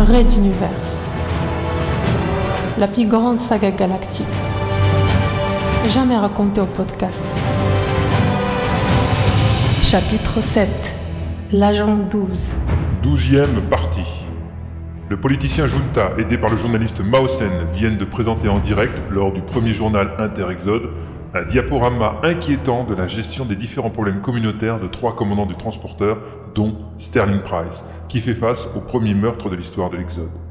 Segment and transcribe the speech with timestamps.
[0.00, 1.04] Red Universe.
[2.78, 4.26] La plus grande saga galactique.
[5.90, 7.22] Jamais racontée au podcast.
[9.82, 10.68] Chapitre 7.
[11.52, 12.50] L'agent 12.
[13.02, 14.24] Douzième partie.
[15.10, 19.42] Le politicien Junta, aidé par le journaliste Maosen, viennent de présenter en direct, lors du
[19.42, 20.88] premier journal Inter-Exode,
[21.32, 26.18] un diaporama inquiétant de la gestion des différents problèmes communautaires de trois commandants du transporteur,
[26.54, 30.30] dont Sterling Price, qui fait face au premier meurtre de l'histoire de l'Exode.«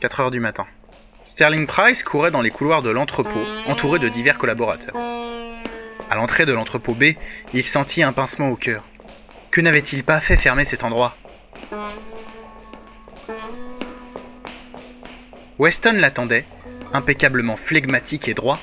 [0.00, 0.66] 4 heures du matin.
[1.26, 4.96] Sterling Price courait dans les couloirs de l'entrepôt, entouré de divers collaborateurs.
[6.08, 7.04] À l'entrée de l'entrepôt B,
[7.52, 8.82] il sentit un pincement au cœur.
[9.50, 11.16] Que n'avait-il pas fait fermer cet endroit?
[15.58, 16.46] Weston l'attendait,
[16.94, 18.58] impeccablement flegmatique et droit,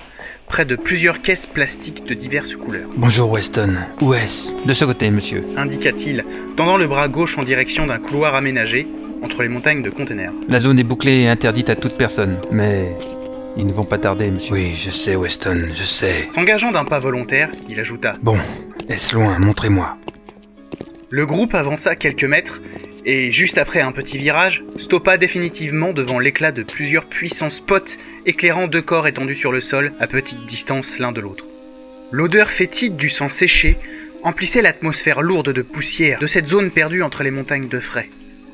[0.47, 2.89] près de plusieurs caisses plastiques de diverses couleurs.
[2.97, 3.77] Bonjour Weston.
[4.01, 4.53] Où est-ce?
[4.65, 5.45] De ce côté, monsieur.
[5.55, 8.87] Indiqua-t-il, tendant le bras gauche en direction d'un couloir aménagé
[9.23, 10.33] entre les montagnes de containers.
[10.47, 12.95] La zone est bouclée et interdite à toute personne, mais
[13.57, 14.53] ils ne vont pas tarder, monsieur.
[14.53, 16.27] Oui, je sais, Weston, je sais.
[16.27, 18.37] S'engageant d'un pas volontaire, il ajouta Bon,
[18.89, 19.37] est-ce loin?
[19.39, 19.97] Montrez-moi.
[21.09, 22.61] Le groupe avança quelques mètres
[23.05, 28.67] et, juste après un petit virage, stoppa définitivement devant l'éclat de plusieurs puissants spots éclairant
[28.67, 31.45] deux corps étendus sur le sol à petite distance l'un de l'autre.
[32.11, 33.77] L'odeur fétide du sang séché
[34.23, 38.09] emplissait l'atmosphère lourde de poussière de cette zone perdue entre les montagnes de frais.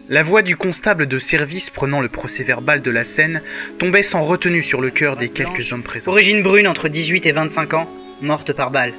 [0.10, 3.42] La voix du constable de service prenant le procès-verbal de la scène
[3.80, 6.12] tombait sans retenue sur le cœur des quelques hommes présents.
[6.12, 7.90] Origine brune entre 18 et 25 ans,
[8.22, 8.94] morte par balle.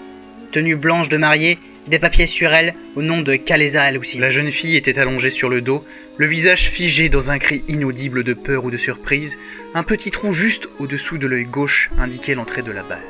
[0.51, 4.19] Tenue blanche de mariée, des papiers sur elle au nom de Kaleza elle aussi.
[4.19, 5.85] La jeune fille était allongée sur le dos,
[6.17, 9.37] le visage figé dans un cri inaudible de peur ou de surprise.
[9.75, 13.03] Un petit trou juste au-dessous de l'œil gauche indiquait l'entrée de la balle.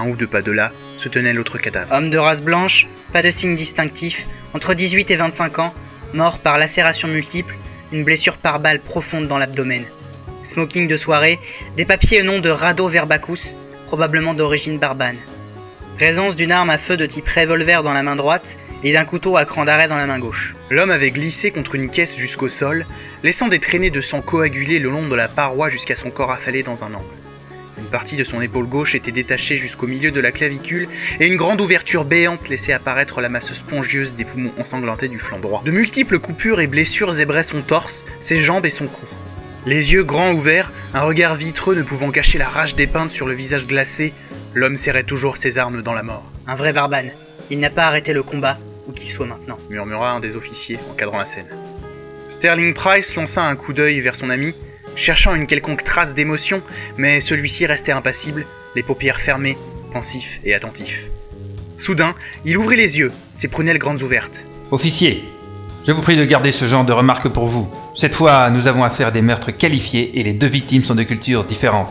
[0.00, 1.92] Un ou deux pas de là se tenait l'autre cadavre.
[1.92, 5.74] Homme de race blanche, pas de signe distinctif, entre 18 et 25 ans,
[6.14, 7.56] mort par lacération multiple,
[7.92, 9.84] une blessure par balle profonde dans l'abdomen.
[10.44, 11.38] Smoking de soirée,
[11.76, 13.54] des papiers au nom de Rado Verbacus,
[13.86, 15.18] probablement d'origine barbane.
[15.96, 19.36] Présence d'une arme à feu de type revolver dans la main droite et d'un couteau
[19.36, 20.54] à cran d'arrêt dans la main gauche.
[20.70, 22.86] L'homme avait glissé contre une caisse jusqu'au sol,
[23.22, 26.62] laissant des traînées de sang coagulées le long de la paroi jusqu'à son corps affalé
[26.62, 27.19] dans un angle.
[27.80, 30.86] Une partie de son épaule gauche était détachée jusqu'au milieu de la clavicule
[31.18, 35.38] et une grande ouverture béante laissait apparaître la masse spongieuse des poumons ensanglantés du flanc
[35.38, 35.62] droit.
[35.64, 39.06] De multiples coupures et blessures zébraient son torse, ses jambes et son cou.
[39.64, 43.34] Les yeux grands ouverts, un regard vitreux ne pouvant cacher la rage dépeinte sur le
[43.34, 44.12] visage glacé,
[44.54, 46.24] l'homme serrait toujours ses armes dans la mort.
[46.46, 47.10] Un vrai barbane.
[47.50, 48.58] Il n'a pas arrêté le combat,
[48.88, 49.58] où qu'il soit maintenant.
[49.70, 51.48] murmura un des officiers encadrant la scène.
[52.28, 54.54] Sterling Price lança un coup d'œil vers son ami,
[54.96, 56.62] cherchant une quelconque trace d'émotion,
[56.96, 58.46] mais celui-ci restait impassible,
[58.76, 59.56] les paupières fermées,
[59.92, 61.06] pensif et attentif.
[61.78, 62.14] Soudain,
[62.44, 64.44] il ouvrit les yeux, ses prunelles grandes ouvertes.
[64.70, 65.24] Officier,
[65.86, 67.68] je vous prie de garder ce genre de remarques pour vous.
[67.96, 71.02] Cette fois, nous avons affaire à des meurtres qualifiés et les deux victimes sont de
[71.02, 71.88] cultures différentes.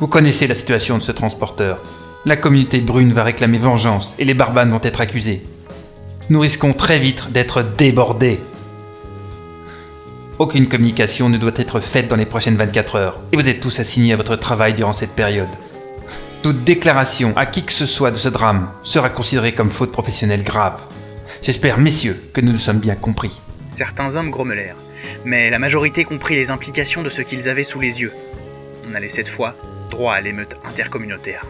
[0.00, 1.82] Vous connaissez la situation de ce transporteur.
[2.24, 5.42] La communauté brune va réclamer vengeance et les barbanes vont être accusés.
[6.28, 8.40] Nous risquons très vite d'être débordés.
[10.38, 13.80] Aucune communication ne doit être faite dans les prochaines 24 heures, et vous êtes tous
[13.80, 15.48] assignés à votre travail durant cette période.
[16.42, 20.42] Toute déclaration à qui que ce soit de ce drame sera considérée comme faute professionnelle
[20.42, 20.78] grave.
[21.40, 23.40] J'espère, messieurs, que nous nous sommes bien compris.
[23.72, 24.76] Certains hommes grommelèrent,
[25.24, 28.12] mais la majorité comprit les implications de ce qu'ils avaient sous les yeux.
[28.90, 29.54] On allait cette fois
[29.88, 31.46] droit à l'émeute intercommunautaire.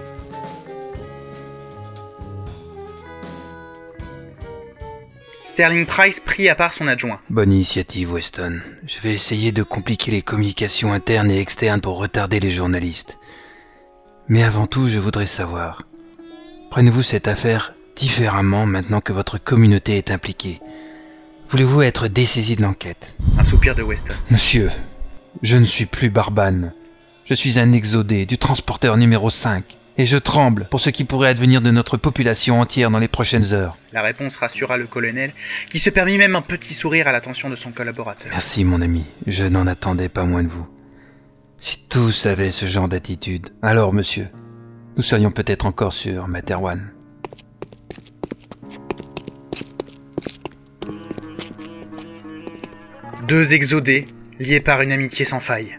[5.43, 7.19] Sterling Price à part son adjoint.
[7.31, 8.61] Bonne initiative, Weston.
[8.87, 13.19] Je vais essayer de compliquer les communications internes et externes pour retarder les journalistes.
[14.29, 15.83] Mais avant tout, je voudrais savoir,
[16.71, 20.61] prenez-vous cette affaire différemment maintenant que votre communauté est impliquée?
[21.49, 23.15] Voulez-vous être dessaisi de l'enquête?
[23.39, 24.15] Un soupir de Weston.
[24.31, 24.71] Monsieur,
[25.43, 26.73] je ne suis plus Barbane.
[27.25, 29.65] Je suis un exodé du transporteur numéro 5.
[29.99, 33.55] Et je tremble pour ce qui pourrait advenir de notre population entière dans les prochaines
[33.55, 33.79] heures.
[33.93, 35.33] La réponse rassura le colonel,
[35.71, 38.31] qui se permit même un petit sourire à l'attention de son collaborateur.
[38.31, 40.67] Merci mon ami, je n'en attendais pas moins de vous.
[41.61, 44.29] Si tous avaient ce genre d'attitude, alors monsieur,
[44.97, 46.91] nous serions peut-être encore sur Materwan.
[53.27, 54.05] Deux exodés,
[54.39, 55.79] liés par une amitié sans faille.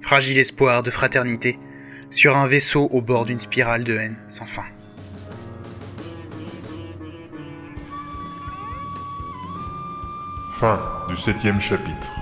[0.00, 1.58] Fragile espoir de fraternité,
[2.12, 4.64] sur un vaisseau au bord d'une spirale de haine sans fin.
[10.60, 12.21] Fin du septième chapitre.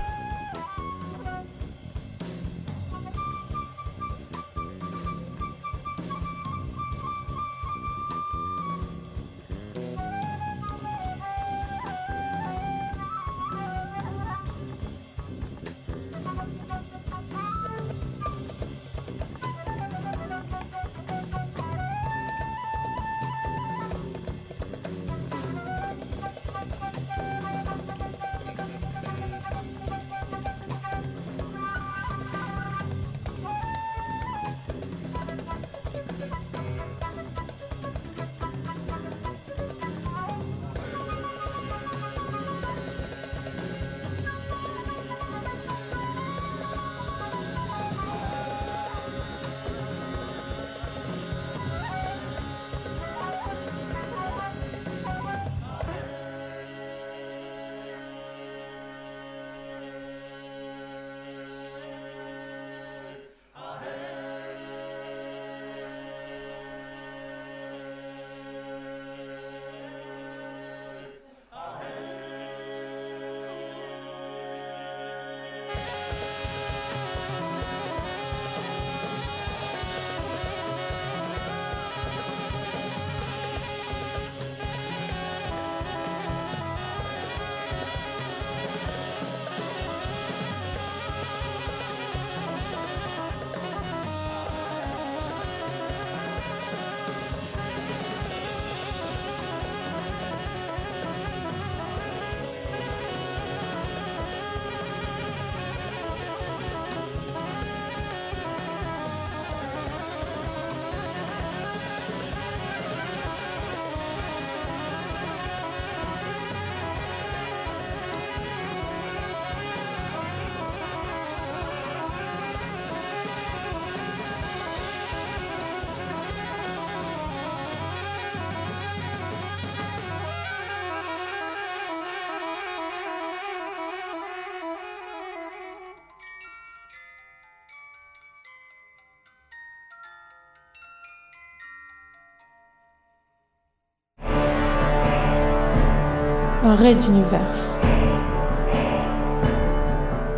[146.63, 147.79] Un raid d'univers.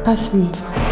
[0.05, 0.82] À suivre.